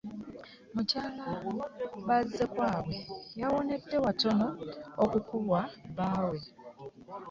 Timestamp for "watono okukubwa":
4.05-5.59